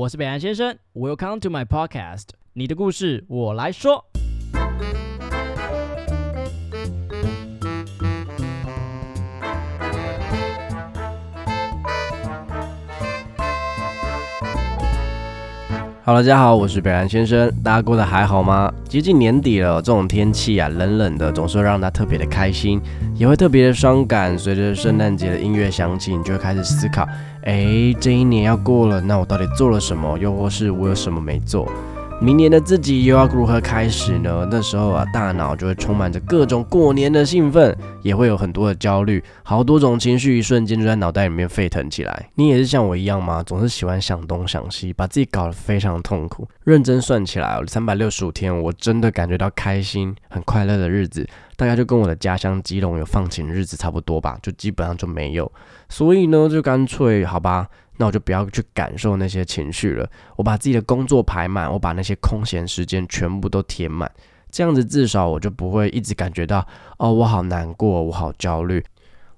[0.00, 4.02] 我是北岸先生，Welcome to my podcast，你的故事我来说。
[16.02, 18.72] 好了，大家好，我是北岸先生，大家过得还好吗？
[18.88, 22.80] 接近年底了，这种天气啊，冷冷的，总是会让他特别的开心，
[23.14, 24.36] 也会特别的伤感。
[24.38, 27.06] 随着圣诞节的音乐响起，你就会开始思考，
[27.42, 30.18] 哎，这一年要过了，那我到底做了什么？
[30.18, 31.66] 又或是我有什么没做？
[32.22, 34.46] 明年的自己又要如何开始呢？
[34.50, 42.28] 那时候啊，大脑就会充满着各种过年的兴奋，也会有很多的焦虑，好多种情绪一瞬间就在脑袋里面沸腾起来。
[42.34, 43.42] 你也是像我一样吗？
[43.42, 46.46] 总是喜欢想东想西，把自己搞得非常痛苦。
[46.64, 51.26] 认真算起来，三百六十五天，我真的感觉到开心、很快乐的日子，
[51.56, 55.50] 大概就跟我的家乡基隆有放晴日子差不多吧，就基本上就没有。
[55.88, 57.66] 所以呢，就干脆好吧。
[58.00, 64.10] 那我就不要去感受那些情绪了，我把自己的工作排满，我把那些空闲时间全部都填满，
[64.50, 68.82] 这样子至少我就不会一直感觉到哦，我好难过，我好焦虑。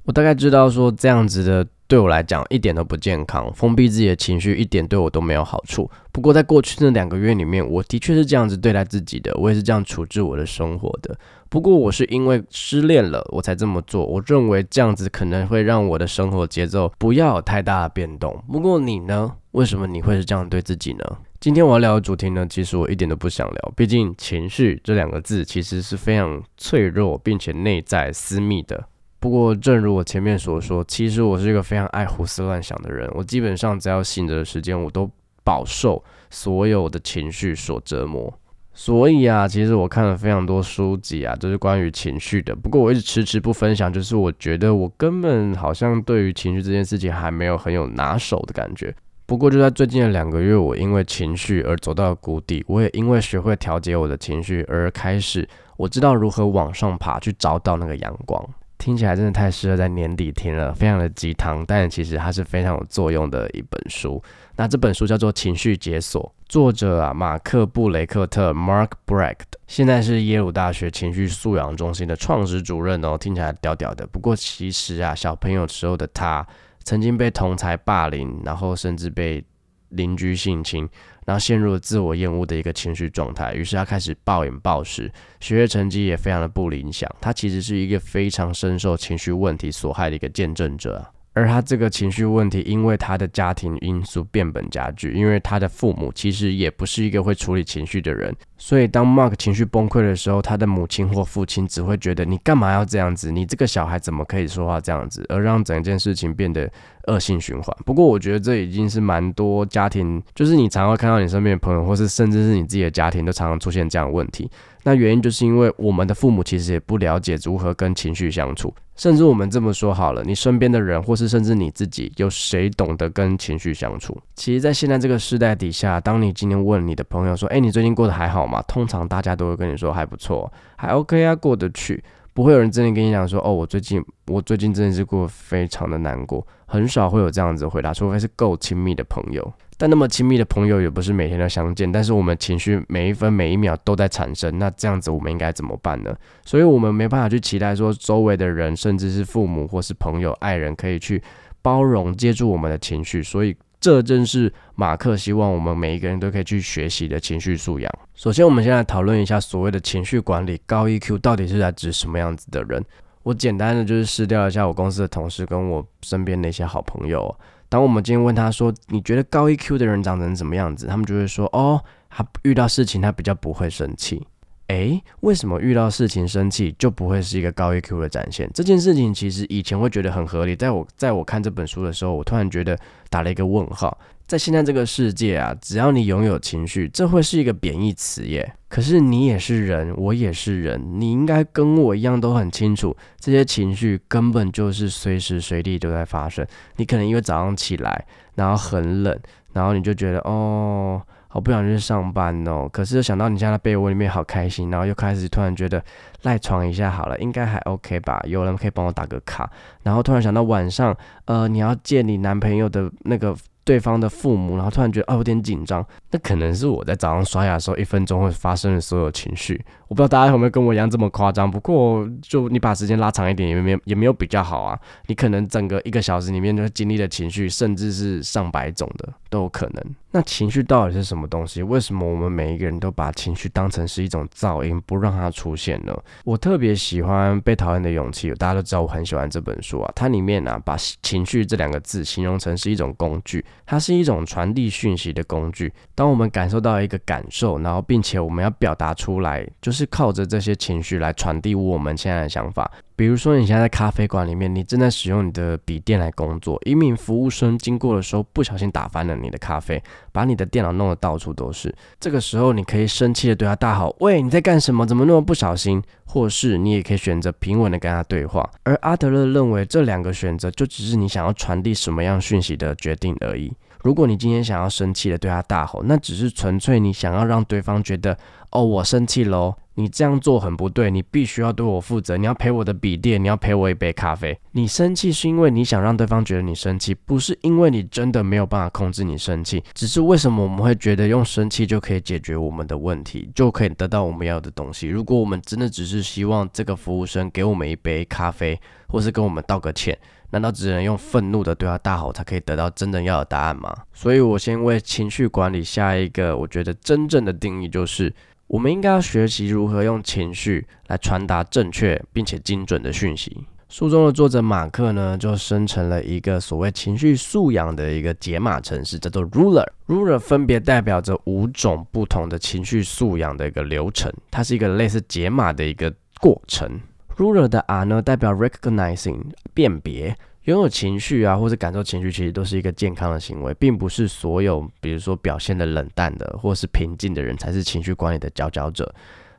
[0.04, 5.90] 我大概知道说这样子的对我来讲一点都不健康，封闭自己的情绪一点对我都没有好处。
[6.10, 11.14] 不过在过去那两个月里面，我的确是这样子对待自己的，我也是这样处置我的生活的。
[11.50, 14.06] 不过我是因为失恋了，我才这么做。
[14.06, 18.42] 我认为这样子可能会让我的生活节奏不要有太大的变动。
[18.50, 19.30] 不过你呢？
[19.50, 21.04] 为什么你会是这样对自己呢？
[21.40, 23.72] 今天我要聊的主题呢，其实我一点都不想聊。
[23.76, 28.82] 毕竟情绪这两个字其实是非常脆弱并且内在私密的。
[29.22, 33.08] 不过正如我前面所说，其实我是一个非常爱胡思乱想的人。
[33.14, 35.08] 我基本上只要醒着的时间，我都
[35.44, 38.36] 饱受所有的情绪所折磨。
[38.74, 42.52] 所以啊，其实我看了非常多书籍啊，都是关于情绪的。
[42.56, 48.92] 不过我一直迟迟不分享，就是我觉得我根本好像对于情绪这件事情还没有很有拿手的感觉。
[49.24, 58.44] 不过就在最近的两个月，我因为情绪而走到了谷底，我也因为学会调节我的情绪而开始，我知道如何往上爬，去找到那个阳光。
[58.82, 64.20] 听起来真的太适合在年底听了，非常的鸡汤，但其实它是非常有作用的一本书。
[64.56, 74.04] 那这本书叫做《情绪解锁》，作者啊马克布雷克特 （Mark Brecht） 现在是耶鲁大学情绪素养中心的创始主任哦，听起来屌屌的。
[74.08, 76.44] 不过其实啊，小朋友时候的他
[76.82, 79.44] 曾经被同才霸凌，然后甚至被
[79.90, 80.88] 邻居性侵。
[81.24, 85.10] 然后陷入了自我厌恶的一个情绪状态，于是他开始暴饮暴食，
[85.40, 87.08] 学业成绩也非常的不理想。
[87.20, 91.04] 他其实是一个非常深受情绪问题所害的一个见证者。
[91.34, 103.32] 而他这个情绪问题，因为他的家庭因素变本加剧，因为他的父母其实也不是一个会处理情绪的人，所以当 Mark 情绪崩溃的时候，他的母亲或父亲只会觉得你干嘛要这样子？
[103.32, 105.24] 你这个小孩怎么可以说话这样子？
[105.30, 106.70] 而让整件事情变得
[107.06, 107.76] 恶性循环。
[107.84, 114.50] 不过我觉得这已经是蛮多家庭，就是你常会看到你身边的朋友，或是甚至是你自己的家庭，都常常出现这样的问题。
[114.84, 124.20] 那原因就是因为我们的父母其实也不了解如何跟情绪相处，甚至我们这么说好了，你身边的人或是甚至你自己，有谁懂得跟情绪相处？
[124.34, 132.02] 其实，在现在这个时代底下，当你今天问你的朋友说：“哎，你最近过得还好吗？”通常大家都会跟你说还不错，还 OK 啊，过得去。
[132.34, 139.52] 不会有人真的跟你讲说：“哦，我最近我最近真的是过得非常的难过。”很少会有这样子回答，除非是够亲密的朋友。
[139.76, 146.16] 但那么亲密的朋友也不是每天都相见，但是我们情绪每一分每一秒都在产生，那这样子我们应该怎么办呢？
[146.46, 151.22] 所以我们没办法去期待说周围的人，甚至是父母或是朋友、爱人可以去
[151.60, 153.22] 包容、接住我们的情绪。
[153.22, 157.92] 所以这正是马克希望我们每一个人都可以去学习的情绪素养。
[158.14, 162.80] 首先，我们先来讨论一下所谓的情绪管理高 EQ 到底是在指什么样子的人。
[163.24, 167.36] 我简单的就是试掉一下我公司的同事跟我身边的一些好朋友。
[167.68, 174.24] 当我们今天问他说：“你觉得高 EQ 的人长成什么样子？”他们就会说：“哦，他遇到事情他比较不会生气。”
[174.72, 178.50] 诶，为什么遇到事情生气就不会是一个高 EQ 的展现？
[178.54, 182.78] 这件事情其实以前会觉得很合理，在我在我看这本书的时候，我突然觉得
[183.10, 183.96] 打了一个问号。
[184.26, 188.50] 在现在这个世界啊，只要你拥有情绪，这会是一个贬义词耶。
[188.66, 196.46] 可是你也是人，我也是人，你应该跟我一样都很清楚，这些情绪根本就是随时随地都在发生。
[196.76, 199.20] 你可能因为早上起来，然后很冷，
[199.52, 201.02] 然后你就觉得哦，
[201.32, 202.68] 好不想去上班哦。
[202.70, 205.82] 可是又想到你现在被窝里面好开心，然后又开始突然觉得
[206.22, 208.22] 赖床一下好了，应该还 OK 吧？
[208.26, 209.50] 有人可以帮我打个卡。
[209.82, 210.94] 然后突然想到晚上，
[211.24, 213.34] 呃，你要见你男朋友的那个。
[213.64, 219.54] 对方的父母，然后突然觉得啊有点紧张，那可能是我在早上刷牙的时候一分钟会发生的所有情绪。
[219.86, 224.76] 我不知道大家有没有跟我一样这么夸张，不过就你把时间拉长一点，也没有也没有比较好啊。
[225.06, 229.84] 你可能整个一个小时里面就经历的情绪，甚至是上百种的都有可能。
[230.14, 231.62] 那情绪到底是什么东西？
[231.62, 235.96] 为什么我们每一个人都把情绪当成是一种噪音，不让它出现呢？
[236.24, 239.90] 我特别喜欢《被讨厌的勇气》，大家都知道我很喜欢这本书啊。
[239.96, 245.72] 它里面呢，把情绪这两个字形容成是一种工具，它是一种传递讯息的工具。
[245.94, 252.70] 当我们感受到一个感受，然后并且我们要表达出来，就是靠着这些情绪来传递我们现在的想法。
[253.02, 261.74] 比如说，你现在在咖啡馆里面，你正在使用你的笔电来工作，一名服务生经过的时候，不小心打翻了你的咖啡，把你的电脑弄得到处都是。
[261.98, 264.86] 这个时候，你可以生气的对他大吼：“喂，你在干什么？
[264.86, 268.48] 怎么那么不小心？”或是你也可以选择平稳的跟他对话。
[268.62, 273.52] 而阿德勒认为，这两个选择就只是你想要传递什么样讯息的决定而已。
[273.82, 278.16] 如果你今天想要生气的对他大吼，那只是纯粹你想要让对方觉得
[278.52, 282.16] ：“哦，我生气喽。”你这样做很不对，你必须要对我负责。
[282.16, 284.38] 你要赔我的笔电，你要赔我一杯咖啡。
[284.50, 289.62] 你生气是因为你想让对方觉得你生气，不是因为你真的没有办法控制你生气。
[289.72, 294.88] 只是为什么我们会觉得用生气就可以解决我们的问题，就可以得到我们要的东西？
[294.88, 299.98] 如果我们真的只是希望这个服务生给我们一杯咖啡，或是跟我们道个歉，
[300.32, 303.74] 难道只能用愤怒的对他大吼才可以得到真正要的答案吗？
[303.94, 308.12] 所以我先为情绪管理下一个我觉得真正的定义，就是。
[308.52, 313.46] 我们应该要学习如何用情绪来传达正确并且精准的讯息。
[313.70, 319.66] 书中的作者马克呢，就生成了一个所谓情绪素养的一个解码程式，叫做 Ruler。
[319.86, 325.90] Ruler 分别代表着五种不同的情绪素养的一个流程，它是一个类似解码的一个
[326.20, 326.78] 过程。
[327.16, 330.14] Ruler 的 R 呢，代表 Recognizing 辨别。
[330.44, 338.92] 拥有情绪啊，或者感受情绪，其实都是一个健康的行为，并不是所有，比如说表现的冷淡的，或是平静的人才是情绪管理的佼佼者。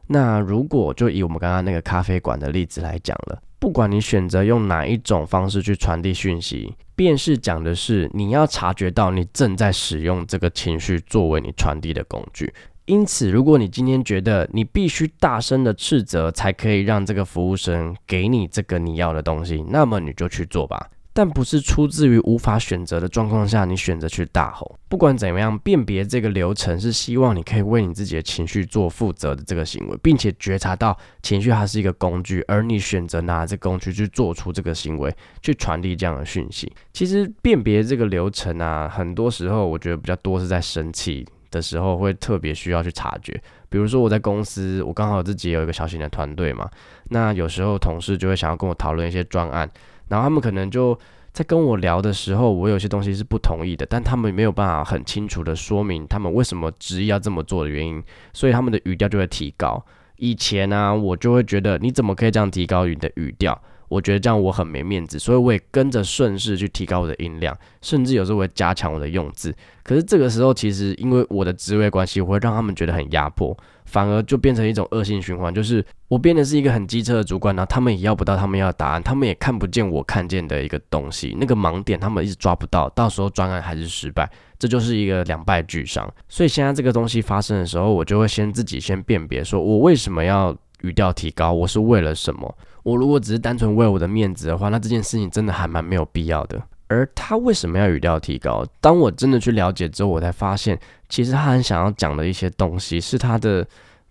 [0.08, 12.54] 那如果就以我们刚刚那个咖啡馆的例子来讲了，不管你选择用哪一种方式去传递讯息，便是讲的是你要察觉到你正在使用这个情绪作为你传递的工具。
[12.86, 20.90] 因此，如果你今天觉得你必须大声的斥责才可以让这个服务生给你这个你要的东西，那么你就去做吧。
[21.16, 24.80] 但不是出自于无法选择的状况下，你选择去大吼。
[24.90, 36.70] 不管怎么样，辨别这个流程是希望你可以为你自己的情绪做负责的这个行为，并且觉察到情绪它是一个工具，而你选择拿这工具去做出这个行为，去传递这样的讯息。
[36.92, 41.26] 其实辨别这个流程啊，很多时候我觉得比较多是在生气。
[41.54, 43.40] 的时候会特别需要去察觉，
[43.70, 46.70] 比如说我在公司，我刚好自己有一个小型的团队嘛，
[47.10, 49.70] 那有时候同事就会想要跟我讨论一些专案，
[50.10, 50.98] 然后他们可能就
[51.32, 58.04] 在跟我聊的时候，我有些东西是不同意的，但他们没有办法很清楚的说明他们为什么执意要这么做的原因，
[58.34, 59.84] 所以他们的语调就会提高。
[60.18, 63.60] 以前呢，我就会觉得你怎么可以这样提高你的语调？
[63.94, 69.56] 我觉得这样我很没面子，所以我也跟着顺势去提高我的音量，甚至有时候会加强我的用字。
[69.84, 73.56] 可是这个时候，其实因为我的职位关系，我会让他们觉得很压迫，
[73.86, 75.54] 反而就变成一种恶性循环。
[75.54, 86.12] 就是我变的是一个很机车的主管，然后他们也要不到他们要的答案，他们也看不见我看见的一个东西，那个盲点他们一直抓不到，到时候专案还是失败，这就是一个两败俱伤。
[86.28, 92.57] 所以现在这个东西发生的时候，我就会先自己先辨别，说我为什么要语调提高，我是为了什么。
[92.84, 96.62] 我如果只是单纯为我的面子的话，那这件事情真的还蛮没有必要的。
[96.90, 98.64] 而他为什么要语调提高？
[98.80, 103.66] 当我真的去了解之后，我才发现，其实他很想要讲的一些东西，是他的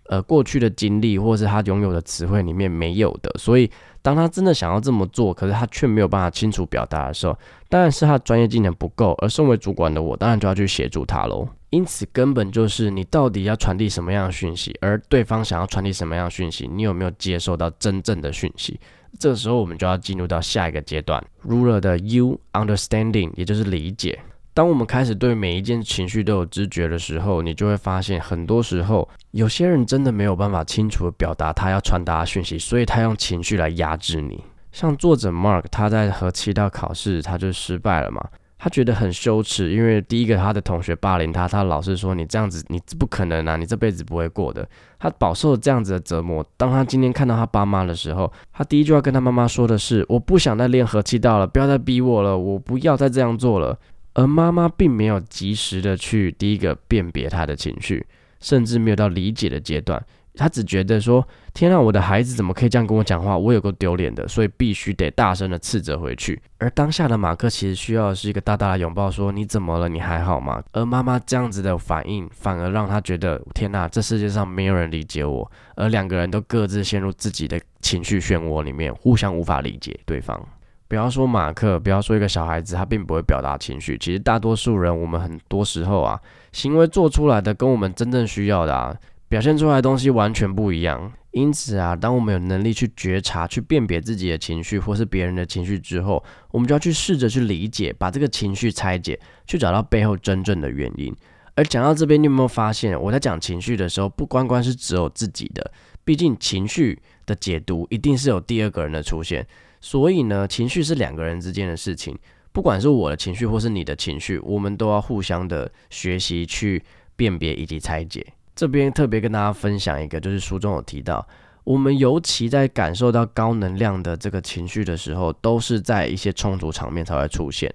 [0.07, 3.31] 呃过去的经历，或是他拥有的词汇里面没有的。
[3.39, 7.39] 所以，当他真的想要这么做，可是他却没有办法清楚表达的时候，
[7.69, 9.13] 当然是他专业技能不够。
[9.21, 11.47] 而身为主管的我，当然就要去协助他喽。
[11.73, 18.79] 因此，根本就是你到底要传递什么样的讯息，而对方想要传递什么样的讯息，你有没有接受到真正的讯息？
[19.19, 24.21] 这时候，我们就要进入到下一个阶段，Ruler 的 U Understanding，也就是理解。
[24.53, 34.45] 当我们开始对每一件情绪都有知觉的时候，你就会发现，很多时候有些人真的没有办法清楚地表达他要传达的讯息，所以他用情绪来压制你。
[34.73, 38.23] 像作者 Mark，他在和七道考试，他就失败了嘛。
[38.63, 44.65] 他觉得很羞耻，因为第一个他的同学霸凌他，他老师说你这样子你不可能啊，你这辈子不会过的。
[45.01, 46.47] 他饱受这样子的折磨。
[46.57, 53.77] 当他今天看到他爸妈的时候，他第一句话跟他妈妈说的是：“我不想再练和气道了，不要再逼我了，我不要再这样做了。”
[54.15, 58.07] 而妈妈并没有及时的去第一个辨别他的情绪，
[58.39, 60.01] 甚至没有到理解的阶段。
[60.35, 63.37] 他只觉得说：“天啊，我的孩子怎么可以这样跟我讲话？
[63.37, 69.89] 我有个丢脸的，所以必须得大声的斥责回去。”而当下的马克其实需要的是一个大大的拥抱，说：“你怎么了？
[69.91, 80.43] 你还好吗？”而妈妈这样子的反应，反而让他觉得：“天哪，这世界上没有人理解我。”而两个人都各自陷入自己的情绪漩涡里面，互相无法理解对方。
[80.89, 83.97] 不要说马克，不要说一个小孩子，他并不会表达情绪。
[83.97, 86.19] 其实大多数人，我们很多时候啊。
[86.53, 88.95] 行为做出来的跟我们真正需要的啊，
[89.33, 91.11] 表现出来的东西完全不一样。
[91.31, 101.11] 因此啊，当我们有能力去觉察、去辨别自己的情绪或是别人的情绪之后，我们就要去试着去理解，把这个情绪拆解，去找到背后真正的原因。
[101.55, 105.73] 而讲到这边，你有没有发现，我在讲情绪的时候，不光光是只有自己的，
[106.05, 109.47] 毕竟情绪的解读一定是有第二个人的出现。
[109.81, 112.15] 所以呢，情绪是两个人之间的事情，
[112.53, 116.85] 不管是我的情绪或是你的情绪，我们都要互相的学习去
[117.17, 118.35] 辨别以及拆解。
[118.55, 121.27] 这边特别跟大家分享一个，就是书中有提到，
[121.65, 127.73] 我们尤其在感受到高能量的这个情绪的时候，都是在一些冲突场面才会出现。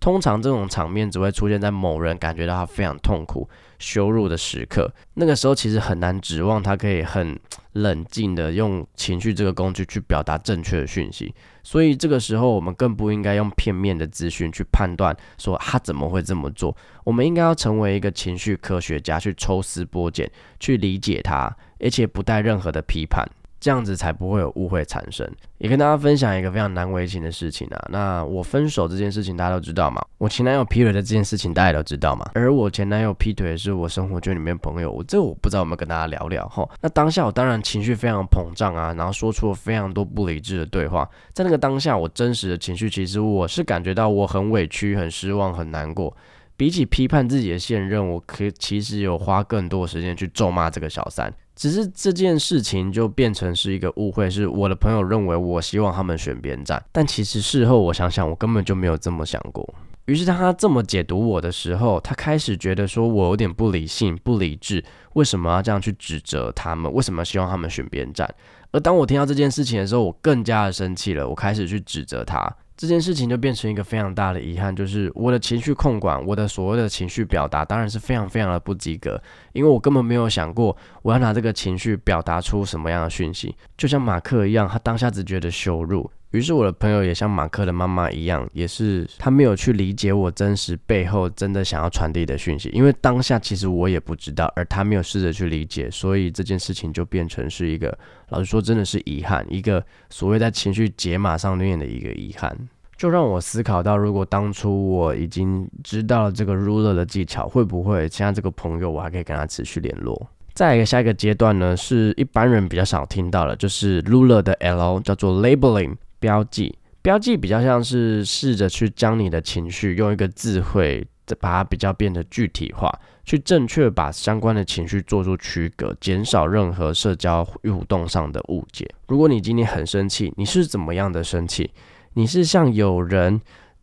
[0.00, 3.46] 通常这种场面只会出现在某人感觉到他非常痛苦、
[3.78, 7.38] 羞辱的时刻，那个时候其实很难指望他可以很
[7.72, 11.34] 冷静的用情绪这个工具去表达正确的讯息。
[11.62, 16.74] 所以这个时候，我们更不应该用片面的资讯去判断说他怎么会这么做。
[17.04, 23.28] 我们应该要成为一个情绪科学家，去抽丝剥茧，去理解他，而且不带任何的批判。
[23.60, 25.30] 这样子才不会有误会产生。
[25.58, 27.88] 也跟大家分享一个非常难为情的事情啊。
[27.90, 30.02] 那我分手这件事情大家都知道嘛？
[30.16, 32.30] 我前男友劈腿的这件事情大家都知道嘛？
[32.34, 36.66] 而我前男友劈腿是我生活圈里面朋友，我这我不知道有没有跟大家聊聊哈。
[36.80, 41.06] 那当下我当然情绪非常膨胀啊，然后说出了非常多不理智的对话。
[41.34, 46.16] 在那个当下，我真实的情绪其实我是感觉到我很委屈、很失望、很难过。
[46.60, 51.32] 比起批判自己的现任，我可其实有花更多时间去咒骂这个小三。
[51.56, 59.66] 只是这件事情就变成是一个误会，是我的朋友认为我希望他们选边站，但其实事后我想想，我根本就没有这么想过。
[60.04, 66.92] 于是当他这么解读我的时候，他开始觉得说我有点不理性、不理智，为什么要这样去指责他们？
[66.92, 68.28] 为什么希望他们选边站？
[68.70, 72.54] 而当我听到这件事情的时候，我更加的生气了，我开始去指责他。
[72.80, 79.22] 这件事情就变成一个非常大的遗憾，就是我的情绪控管，我的所谓的情绪表达，当然是非常非常的不及格，
[79.52, 86.10] 因为我根本没有想过我要拿这个情绪表达出什么样的讯息，就像马克一样，他当下只觉得羞辱。
[86.32, 102.56] 于是我的朋友也像马克的妈妈一样，也是他没有去理解我真实背后真的想要传递的讯息，因为当下其实我也不知道，而他没有试着去理解，所以这件事情就变成是一个，老实说真的是遗憾，一个所谓在情绪解码上面的一个遗憾，
[102.96, 110.28] 就让我思考到，如果当初我已经知道了这个 ruler 的技巧，会不会现在这个朋友我还可以跟他持续联络？
[110.54, 115.96] 再一个下一个阶段呢，是一般人比较少听到的，就是 ruler 的 L 叫做 labeling。
[116.20, 121.04] 标记，标记比较像是试着去将你的情绪用一个智慧，
[121.40, 122.88] 把它比较变得具体化，
[123.24, 128.88] 去正确把相关的情绪做出区隔，减少任何社交互动上的误解。
[129.08, 131.70] 如果你今天很生气，你是怎么样的生气？
[132.14, 133.40] 你是像有人。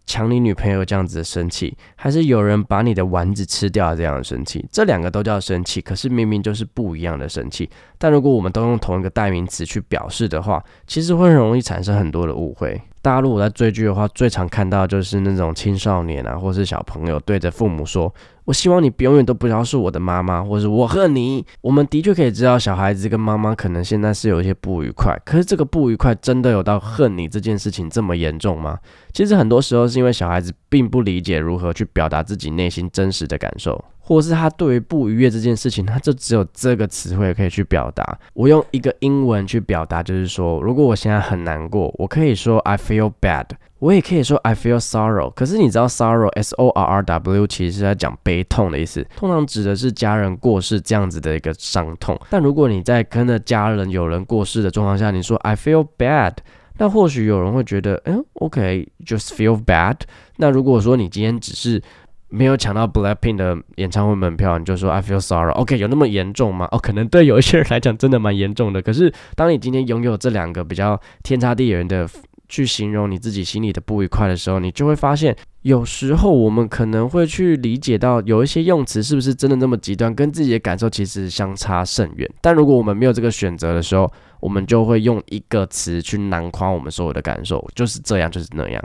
[0.07, 4.65] 抢你女朋友这样子的生气，还是有人把你的丸子吃掉这样的生气？
[4.71, 7.69] 这两个都叫生气，可是明明就是不一样的生气。
[7.97, 12.81] 但如果我们都用同一个代名词去表示的话，其实会很容易产生很多的误会。
[13.01, 18.11] 大家如果在追剧的话，最常看到就是那种青少年啊，或是小朋友对着父母说。
[18.47, 21.45] 我希望你永远都不要是我的妈妈，或是我恨你。
[21.59, 28.79] 我们的确可以知道，小孩子跟妈妈可能现在是有一些不愉快，可是这个不愉快真的有到恨你这件事情这么严重吗？
[29.11, 33.83] 其实很多时候是因为小孩子并不理解如何去表达自己内心真实的感受。
[34.07, 38.17] 或是他对于不愉悦这件事情，他就只有这个词汇可以去表达。
[38.33, 43.47] 我用一个英文去表达，就是说，如果我现在很难过，我可以说 I feel bad，
[43.79, 45.33] 我也可以说 I feel sorrow。
[45.33, 52.17] 可是你知道 sorrow S O R R W 其实是在讲悲痛的意思，通常指的是家人过世这样子的一个伤痛。
[52.29, 56.35] 但如果你在跟着家人有人过世的状况下，你说 I feel bad，
[56.77, 59.97] 那或许有人会觉得，嗯，OK，just feel bad。
[60.37, 61.81] 那如果说你今天只是
[62.29, 65.51] 没有抢到 Blackpink 的演唱会门票，你就说 I feel sorry。
[65.51, 66.67] OK，有那么严重吗？
[66.71, 68.81] 哦，可能对有一些人来讲真的蛮严重的。
[68.81, 72.07] 可是当你今天拥有这两个比较天差地远的
[72.49, 82.29] 去形容你自己心里的不愉快的时候，你就会发现，有时候我们可能会去理解到有一些用词是不是真的那么极端，跟自己的感受其实相差甚远。
[82.41, 88.83] 但如果我们没有这个选择的时候，我们就会用一个词去囊括我们所有的感受，就是这样，就是那样。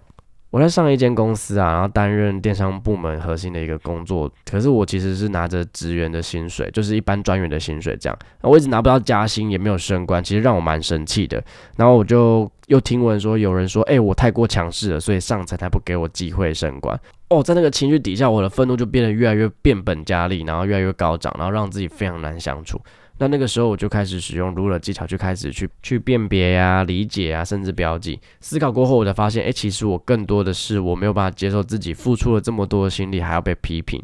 [0.52, 11.42] 我在上一间公司啊，然后担任电商部门核心的一个工作，可是我其实是拿着职员的薪水，就是一般专员的薪水这样，我一直拿不到加薪，也没有升官，其实让我蛮生气的。
[11.78, 17.00] 然后我就又听闻说有人说，哎，我太过强势了，所以上层才不给我机会升官。
[17.30, 22.78] 哦，在那个情绪底下，我的愤怒就变得越来越变本加厉，然后越来越高涨，然后让自己非常难相处。
[23.22, 28.18] 那那个时候我就开始使用 ruler 技巧，就开始去去辨别呀、理解啊，甚至标记。
[28.40, 34.02] 思考过后，我才发现，哎，其实我更多的是我没有办法接受自己付出了这么多的心力，还要被批评。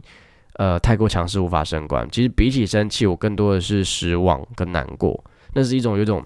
[0.54, 2.08] 呃太过强势无法升官。
[2.12, 6.25] 其实比起生气，我更多的是失望跟难过，那是一种有种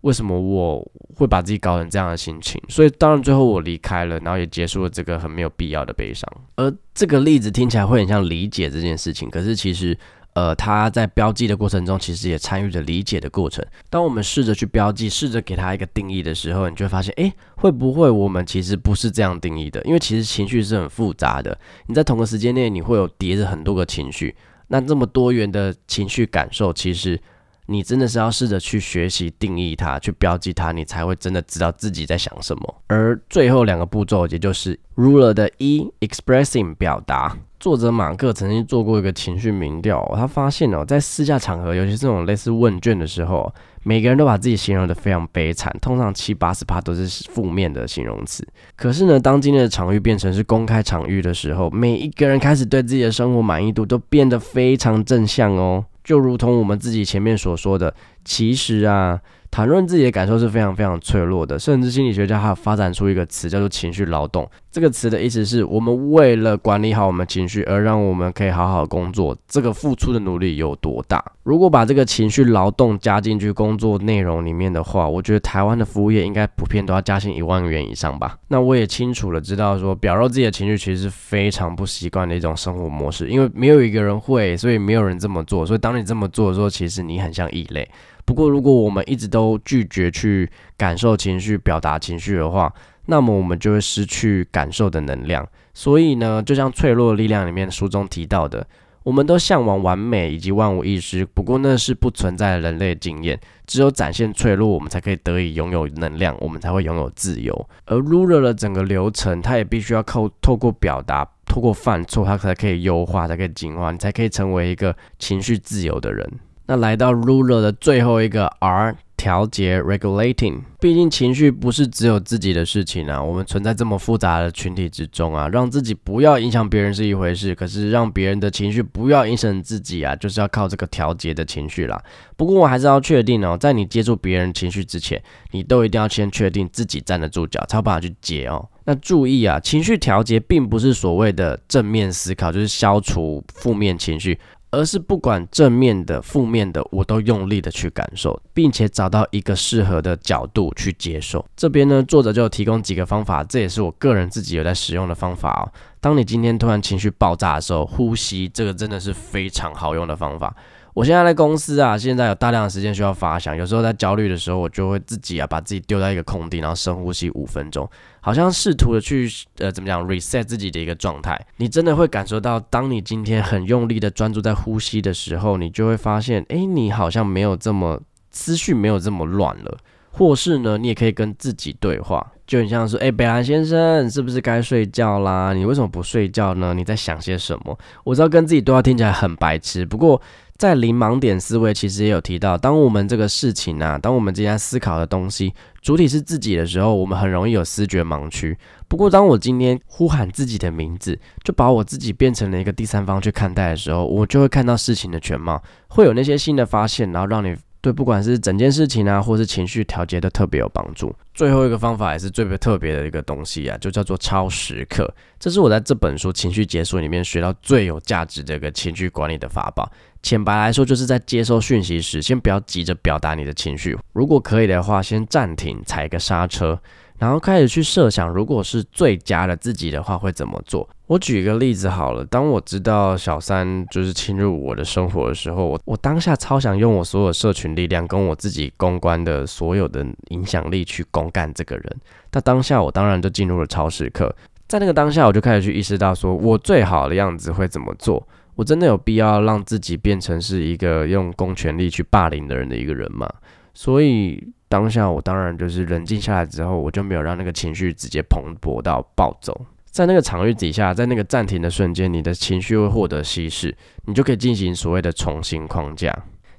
[0.00, 2.58] 为什么我会把自己搞成这样的心情。
[2.70, 6.26] 所以当然最后我离开了，然后也结束了这个很没有必要的悲伤。
[6.54, 9.94] 而这个例子听起来会很像理解这件事情，可是其实。
[10.36, 13.64] 呃，他在标记的过程中，其实也参与着理解的过程。
[13.88, 19.80] 当我们试着去标记，试着给他一个定义的时候，你就会发现，诶，会不会我们其实不是这样定义的？
[19.84, 21.58] 因为其实情绪是很复杂的。
[21.86, 24.36] 你在同个时间内，你会有叠着很多个情绪。
[24.68, 27.18] 那这么多元的情绪感受，其实
[27.66, 32.74] 你真的是要试着去学习定义它，去标记它，你才会真的知道自己在想什么。
[32.86, 37.36] 而最后两个步骤，也就是 ruler 的一 expressing 表达。
[37.58, 48.46] 作者马克曾经做过一个情绪民调，他发现哦，在私下场合，尤其是这种类似问卷的时候，每个人都把自己形容的非常悲惨，通常七八十趴都是负面的形容词。
[48.76, 57.94] 可是呢，当今天的场域变成是公开场域的时候，每一个人开始对自己的生活满意度都变得非常正向哦，就如同我们自己前面所说的，
[58.24, 59.20] 其实啊。
[59.50, 64.48] 谈论自己的感受是非常非常脆弱的，甚至心理学家还有发展出一个词叫做情绪劳动。
[64.70, 71.24] 这个词的意思是我们为了管理好我们情绪，而让我们可以好好工作，这个付出的努力有多大？
[71.44, 78.36] 如果把这个情绪劳动加进去工作内容里面的话，我觉得台湾的服务业应该普遍都要加薪一万元以上吧。
[78.48, 85.64] 那我也清楚了知道说，表露自己的情绪其实是非常不习惯的一种生活模式，因为没有一个人会，所以没有人这么做。
[85.64, 87.88] 所以当你这么做的时候，其实你很像异类。
[88.26, 92.70] 不过，如果我们一直都拒绝去感受情绪、表达情绪的话，
[93.06, 95.46] 那么我们就会失去感受的能量。
[95.72, 98.66] 所以呢，就像《脆弱的力量》里面书中提到的，
[99.04, 101.24] 我们都向往完美以及万无一失。
[101.24, 103.38] 不过，那是不存在人类经验。
[103.64, 107.68] 只有展现脆弱，我们才可以得以拥有能量，我们才会拥有自由。
[107.84, 116.28] 而 Ruler 的整个流程，它也必须要靠透过表达、透过犯错，它才可以优化，才可以进化，你才可以成为一个情绪自由的人。
[116.66, 132.00] 那来到 ruler 的最后一个 R 调节 regulating，毕竟情绪不是只有自己的事情啊，我们存在这么复杂的群体之中啊，让自己不要影响别人是一回事，可是让别人的情绪不要影响自己啊，就是要靠这个调节的情绪啦。
[132.36, 135.20] 不过我还是要确定哦，在你接触别人情绪之前，
[135.52, 138.68] 你都一定要先确定自己站得住脚，才有办法去接哦。
[138.84, 144.38] 那注意啊，情绪调节并不是所谓的正面思考，就是消除负面情绪。
[144.70, 151.44] 而是不管正面的、负面的，我都用力的去感受，并且找到一个适合的角度去接受。
[151.56, 155.72] 这边呢，作者就提供几个方法，这也是我个人自己有在使用的方法哦。
[156.00, 160.54] 当你今天突然情绪爆炸的时候，呼吸，这个真的是非常好用的方法。
[160.96, 167.86] 我现在在公司啊，现在有大量的时间需要发想，有时候在焦虑的时候，我就会自己啊把自己丢在一个空地，然后深呼吸五分钟，
[168.18, 169.28] 好像试图的去
[169.58, 171.38] 呃怎么讲 reset 自己的一个状态。
[171.58, 179.76] 你真的会感受到，当你今天很用力的专注在呼吸的时候，你就会发现，哎，你好像没有这么思绪没有这么乱了，
[180.12, 185.52] 或是呢，你也可以跟自己对话，就很像说，哎，北兰先生，是不是该睡觉啦？
[185.52, 186.72] 你为什么不睡觉呢？
[186.72, 187.78] 你在想些什么？
[188.02, 190.18] 我知道跟自己对话听起来很白痴，不过。
[190.58, 198.56] 在零盲点思维其实也有提到，当我们这个事情啊，当我们今天思考的东西主体是自己的时候，我们很容易有思觉盲区。
[198.88, 207.54] 不过，当我今天呼喊自己的名字，就把我自己变成了一个第三方去看待的时候，我就会看到事情的全貌，会有那些新的发现，然后让你。
[207.86, 211.14] 对，不管是整件事情啊，或是情绪调节，都特别有帮助。
[211.32, 215.08] 最后一个方法也是最特别的一个东西啊，就叫做超时刻。
[215.38, 219.88] 这是我在这本书《情绪解锁》里面学到最有价值的一个情绪管理的法宝。
[220.20, 226.76] 浅白来说，就是在接收讯息时，先不要急着表达你的情绪，如果可以的话，先暂停，踩个刹车。
[227.18, 230.86] 然后开始去设想，如果是最佳的自己的话，会怎么做？
[231.06, 232.24] 我举一个例子好了。
[232.26, 241.96] 当我知道小三就是侵入我的生活的时候，我我当下超想用我所有社群力量跟我自己公关的所有的影响力去公干这个人。
[242.30, 244.34] 但当下我当然就进入了超时刻，
[244.68, 248.26] 在那个当下我就开始去意识到，说我最好的样子会怎么做？
[248.56, 253.26] 我真的有必要让自己变成是一个用公权力去霸凌的人的一个人吗？
[253.72, 254.52] 所以。
[254.68, 259.66] 当下我当然就是冷静下来之后，我就没有让那个情绪直接蓬勃到暴走。
[259.90, 263.74] 在那个场域底下，在那个暂停的瞬间，你的情绪会获得稀释，
[264.04, 266.14] 你就可以进行所谓的重新框架。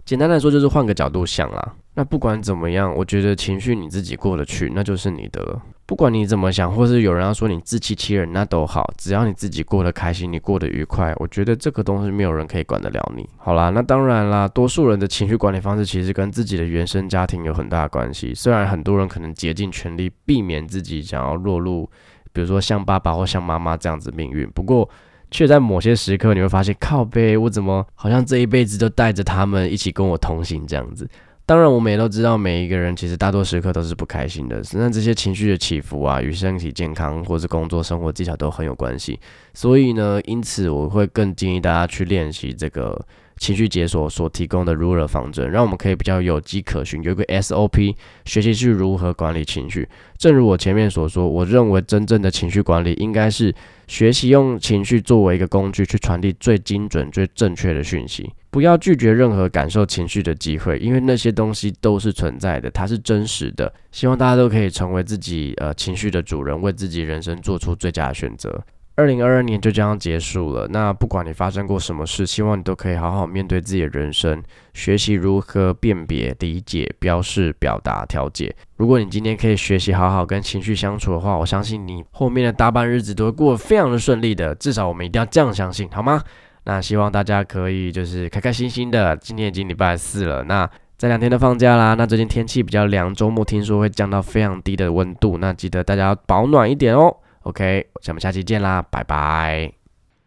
[0.06, 1.74] 简单来说，就是换个角度想啦。
[1.94, 5.62] 那不管怎么样，我觉得情绪你自己过得去，那就是你的。
[5.88, 13.28] 不管你怎么想，或是有人要说你自欺欺人，那都好，只要你自己过得开心，你过得愉快，我觉得这个东西没有人可以管得了你。
[13.38, 18.34] 好啦，那当然啦，多数人的情绪管理方式其实跟自己的原生家庭有很大的关系。
[18.36, 21.90] 虽然很多人可能竭尽全力避免自己想要落入，
[22.34, 24.90] 比如说像爸爸或像妈妈这样子命运，不过
[25.32, 31.10] 却在某些时刻你会发现，靠背，我怎么好像这一辈子都带着他们一起跟我同行这样子。
[31.48, 34.62] 当然，我们也都知道，每一个人其实大多时刻都是不开心的。
[34.74, 39.18] 那这些情绪的起伏啊，与身体健康或是工作生活技巧都很有关系。
[39.54, 43.04] 所以呢，因此我会更建议大家去练习这个。
[43.38, 47.96] 情绪解锁所提供的 ruler 方针，让我们可以比较有迹可循，有一个 SOP
[48.26, 49.88] 学习去如何管理情绪。
[50.18, 53.54] 正如我前面所说，我认为真正的情绪管理应该是
[53.88, 58.30] 学习用情绪作为一个工具，去传递最精准、最正确的讯息。
[58.50, 63.72] 不要拒绝任何感受情绪的机会，因为那些东西都是存在的，它是真实的。
[63.92, 68.64] 希望大家都可以成为自己呃情绪的主人，为自己人生做出最佳选择。
[68.98, 70.68] 二零二二年就将要结束了。
[70.72, 78.54] 那不管你发生过什么事，希望你都可以好好面对自己的人生，学习如何辨别、理解、标示、表达、调节。
[78.78, 84.56] 如果你今天可以学习好好跟情绪相处的话，我相信你后面的大半日子都会过得非常的顺利的。
[84.56, 86.20] 至少我们一定要这样相信，好吗？
[86.64, 89.16] 那希望大家可以就是开开心心的。
[89.18, 91.94] 今天已经礼拜四了，那这两天都放假啦。
[91.94, 97.16] 那最近天气比较凉，周末听说会降到非常低的温度，那记得大家要保暖一点哦。
[97.48, 99.72] OK，咱们下期见啦，拜拜。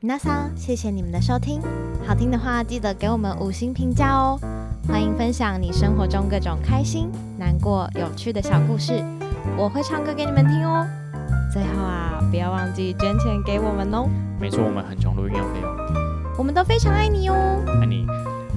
[0.00, 1.60] 那桑，谢谢你们的收听，
[2.06, 4.40] 好听的话记得给我们五星评价哦。
[4.88, 9.04] 欢迎分享你生活中各种开心、难过、有趣的小故事，
[9.54, 10.86] 我会唱歌给你们听哦。
[11.52, 14.08] 最后啊，不要忘记捐钱给我们哦。
[14.40, 15.70] 没错，我们很穷，录音用费用。
[16.38, 18.06] 我们都非常爱你哦，爱你。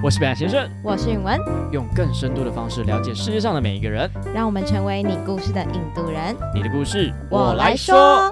[0.01, 1.37] 我是北岸先生，我是允文，
[1.73, 6.33] 用更深度的方式了解世界上的每一个人，让我们成为你故事的引渡人。
[6.55, 8.31] 你的故事，我来说。